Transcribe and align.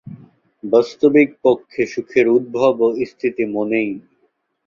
বাস্তবিকপক্ষে 0.63 1.83
সুখের 1.93 2.25
উদ্ভব 2.29 2.75
ও 2.85 3.07
স্থিতি 3.11 3.43
মনেই। 3.53 3.91